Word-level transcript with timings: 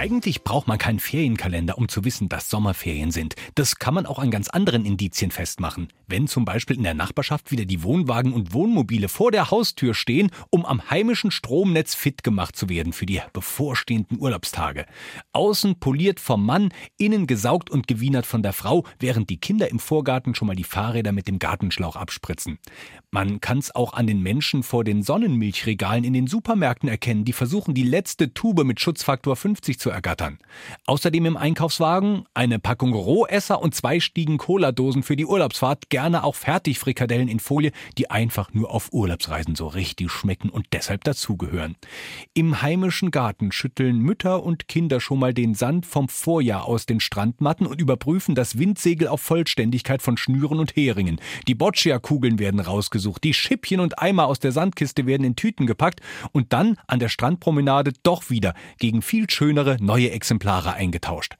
Eigentlich 0.00 0.44
braucht 0.44 0.66
man 0.66 0.78
keinen 0.78 0.98
Ferienkalender, 0.98 1.76
um 1.76 1.86
zu 1.86 2.06
wissen, 2.06 2.30
dass 2.30 2.48
Sommerferien 2.48 3.10
sind. 3.10 3.34
Das 3.54 3.76
kann 3.76 3.92
man 3.92 4.06
auch 4.06 4.18
an 4.18 4.30
ganz 4.30 4.48
anderen 4.48 4.86
Indizien 4.86 5.30
festmachen. 5.30 5.92
Wenn 6.06 6.26
zum 6.26 6.46
Beispiel 6.46 6.78
in 6.78 6.84
der 6.84 6.94
Nachbarschaft 6.94 7.50
wieder 7.50 7.66
die 7.66 7.82
Wohnwagen 7.82 8.32
und 8.32 8.54
Wohnmobile 8.54 9.10
vor 9.10 9.30
der 9.30 9.50
Haustür 9.50 9.92
stehen, 9.92 10.30
um 10.48 10.64
am 10.64 10.88
heimischen 10.88 11.30
Stromnetz 11.30 11.94
fit 11.94 12.24
gemacht 12.24 12.56
zu 12.56 12.70
werden 12.70 12.94
für 12.94 13.04
die 13.04 13.20
bevorstehenden 13.34 14.18
Urlaubstage. 14.18 14.86
Außen 15.34 15.78
poliert 15.80 16.18
vom 16.18 16.46
Mann, 16.46 16.72
innen 16.96 17.26
gesaugt 17.26 17.68
und 17.68 17.86
gewienert 17.86 18.24
von 18.24 18.42
der 18.42 18.54
Frau, 18.54 18.86
während 19.00 19.28
die 19.28 19.38
Kinder 19.38 19.70
im 19.70 19.78
Vorgarten 19.78 20.34
schon 20.34 20.48
mal 20.48 20.56
die 20.56 20.64
Fahrräder 20.64 21.12
mit 21.12 21.28
dem 21.28 21.38
Gartenschlauch 21.38 21.96
abspritzen. 21.96 22.58
Man 23.10 23.42
kann 23.42 23.58
es 23.58 23.74
auch 23.74 23.92
an 23.92 24.06
den 24.06 24.22
Menschen 24.22 24.62
vor 24.62 24.82
den 24.82 25.02
Sonnenmilchregalen 25.02 26.04
in 26.04 26.14
den 26.14 26.26
Supermärkten 26.26 26.88
erkennen, 26.88 27.26
die 27.26 27.34
versuchen, 27.34 27.74
die 27.74 27.82
letzte 27.82 28.32
Tube 28.32 28.64
mit 28.64 28.80
Schutzfaktor 28.80 29.36
50 29.36 29.78
zu 29.78 29.89
ergattern. 29.90 30.38
Außerdem 30.86 31.26
im 31.26 31.36
Einkaufswagen 31.36 32.24
eine 32.34 32.58
Packung 32.58 32.92
Rohesser 32.94 33.60
und 33.60 33.74
zwei 33.74 34.00
Stiegen 34.00 34.38
Cola-Dosen 34.38 35.02
für 35.02 35.16
die 35.16 35.26
Urlaubsfahrt, 35.26 35.90
gerne 35.90 36.24
auch 36.24 36.34
Fertigfrikadellen 36.34 37.28
in 37.28 37.40
Folie, 37.40 37.72
die 37.98 38.10
einfach 38.10 38.52
nur 38.52 38.70
auf 38.70 38.92
Urlaubsreisen 38.92 39.54
so 39.54 39.66
richtig 39.66 40.10
schmecken 40.10 40.50
und 40.50 40.66
deshalb 40.72 41.04
dazugehören. 41.04 41.76
Im 42.34 42.62
heimischen 42.62 43.10
Garten 43.10 43.52
schütteln 43.52 43.98
Mütter 43.98 44.42
und 44.42 44.68
Kinder 44.68 45.00
schon 45.00 45.18
mal 45.18 45.34
den 45.34 45.54
Sand 45.54 45.86
vom 45.86 46.08
Vorjahr 46.08 46.64
aus 46.64 46.86
den 46.86 47.00
Strandmatten 47.00 47.66
und 47.66 47.80
überprüfen 47.80 48.34
das 48.34 48.58
Windsegel 48.58 49.08
auf 49.08 49.20
Vollständigkeit 49.20 50.02
von 50.02 50.16
Schnüren 50.16 50.58
und 50.58 50.76
Heringen. 50.76 51.20
Die 51.48 51.54
Boccia-Kugeln 51.54 52.38
werden 52.38 52.60
rausgesucht, 52.60 53.24
die 53.24 53.34
Schippchen 53.34 53.80
und 53.80 53.98
Eimer 53.98 54.26
aus 54.26 54.38
der 54.38 54.52
Sandkiste 54.52 55.06
werden 55.06 55.24
in 55.24 55.36
Tüten 55.36 55.66
gepackt 55.66 56.00
und 56.32 56.52
dann 56.52 56.76
an 56.86 56.98
der 56.98 57.08
Strandpromenade 57.08 57.92
doch 58.02 58.30
wieder 58.30 58.54
gegen 58.78 59.02
viel 59.02 59.28
schönere 59.28 59.76
neue 59.80 60.10
Exemplare 60.10 60.74
eingetauscht. 60.74 61.36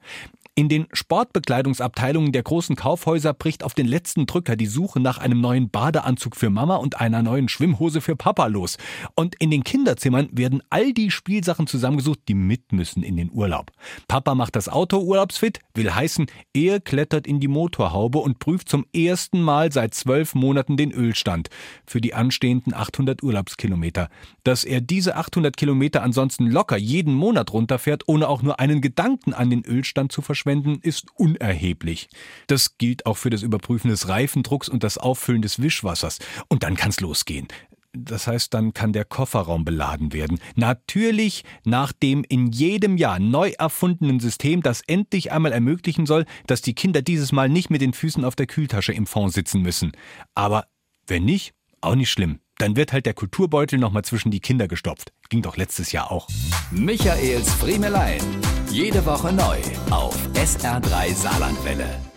In 0.61 0.69
den 0.69 0.85
Sportbekleidungsabteilungen 0.93 2.33
der 2.33 2.43
großen 2.43 2.75
Kaufhäuser 2.75 3.33
bricht 3.33 3.63
auf 3.63 3.73
den 3.73 3.87
letzten 3.87 4.27
Drücker 4.27 4.55
die 4.55 4.67
Suche 4.67 4.99
nach 4.99 5.17
einem 5.17 5.41
neuen 5.41 5.71
Badeanzug 5.71 6.35
für 6.35 6.51
Mama 6.51 6.75
und 6.75 7.01
einer 7.01 7.23
neuen 7.23 7.49
Schwimmhose 7.49 7.99
für 7.99 8.15
Papa 8.15 8.45
los. 8.45 8.77
Und 9.15 9.33
in 9.39 9.49
den 9.49 9.63
Kinderzimmern 9.63 10.29
werden 10.31 10.61
all 10.69 10.93
die 10.93 11.09
Spielsachen 11.09 11.65
zusammengesucht, 11.65 12.19
die 12.27 12.35
mit 12.35 12.73
müssen 12.73 13.01
in 13.01 13.17
den 13.17 13.31
Urlaub. 13.31 13.71
Papa 14.07 14.35
macht 14.35 14.55
das 14.55 14.69
Auto 14.69 14.99
urlaubsfit, 14.99 15.61
will 15.73 15.95
heißen, 15.95 16.27
er 16.53 16.79
klettert 16.79 17.25
in 17.25 17.39
die 17.39 17.47
Motorhaube 17.47 18.19
und 18.19 18.37
prüft 18.37 18.69
zum 18.69 18.85
ersten 18.95 19.41
Mal 19.41 19.71
seit 19.71 19.95
zwölf 19.95 20.35
Monaten 20.35 20.77
den 20.77 20.91
Ölstand 20.91 21.49
für 21.87 22.01
die 22.01 22.13
anstehenden 22.13 22.75
800 22.75 23.23
Urlaubskilometer. 23.23 24.09
Dass 24.43 24.63
er 24.63 24.79
diese 24.79 25.15
800 25.15 25.57
Kilometer 25.57 26.03
ansonsten 26.03 26.45
locker 26.45 26.77
jeden 26.77 27.15
Monat 27.15 27.51
runterfährt, 27.51 28.03
ohne 28.05 28.27
auch 28.27 28.43
nur 28.43 28.59
einen 28.59 28.81
Gedanken 28.81 29.33
an 29.33 29.49
den 29.49 29.65
Ölstand 29.65 30.11
zu 30.11 30.21
verschwenden, 30.21 30.50
verschwenden, 30.51 30.79
ist 30.81 31.07
unerheblich. 31.15 32.09
Das 32.47 32.77
gilt 32.77 33.05
auch 33.05 33.17
für 33.17 33.29
das 33.29 33.43
Überprüfen 33.43 33.89
des 33.89 34.07
Reifendrucks 34.07 34.69
und 34.69 34.83
das 34.83 34.97
Auffüllen 34.97 35.41
des 35.41 35.61
Wischwassers. 35.61 36.19
Und 36.49 36.63
dann 36.63 36.75
kann's 36.75 36.99
losgehen. 36.99 37.47
Das 37.93 38.27
heißt, 38.27 38.53
dann 38.53 38.73
kann 38.73 38.93
der 38.93 39.03
Kofferraum 39.03 39.65
beladen 39.65 40.13
werden. 40.13 40.39
Natürlich 40.55 41.43
nach 41.65 41.91
dem 41.91 42.23
in 42.27 42.47
jedem 42.47 42.95
Jahr 42.95 43.19
neu 43.19 43.51
erfundenen 43.57 44.21
System, 44.21 44.61
das 44.61 44.81
endlich 44.87 45.31
einmal 45.31 45.51
ermöglichen 45.51 46.05
soll, 46.05 46.25
dass 46.47 46.61
die 46.61 46.73
Kinder 46.73 47.01
dieses 47.01 47.33
Mal 47.33 47.49
nicht 47.49 47.69
mit 47.69 47.81
den 47.81 47.93
Füßen 47.93 48.23
auf 48.23 48.35
der 48.35 48.47
Kühltasche 48.47 48.93
im 48.93 49.07
Fond 49.07 49.33
sitzen 49.33 49.61
müssen. 49.61 49.91
Aber 50.35 50.67
wenn 51.05 51.25
nicht, 51.25 51.53
auch 51.81 51.95
nicht 51.95 52.11
schlimm. 52.11 52.39
Dann 52.61 52.75
wird 52.75 52.93
halt 52.93 53.07
der 53.07 53.15
Kulturbeutel 53.15 53.79
nochmal 53.79 54.03
zwischen 54.03 54.29
die 54.29 54.39
Kinder 54.39 54.67
gestopft. 54.67 55.11
Ging 55.29 55.41
doch 55.41 55.57
letztes 55.57 55.93
Jahr 55.93 56.11
auch. 56.11 56.27
Michaels 56.69 57.51
Friemelein. 57.55 58.21
Jede 58.69 59.03
Woche 59.03 59.33
neu 59.33 59.57
auf 59.89 60.15
SR3 60.35 61.11
Saarlandwelle. 61.11 62.10